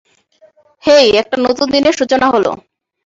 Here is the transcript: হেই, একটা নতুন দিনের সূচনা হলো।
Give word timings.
হেই, 0.83 1.07
একটা 1.15 1.35
নতুন 1.37 1.67
দিনের 1.71 1.97
সূচনা 1.99 2.27
হলো। 2.29 2.51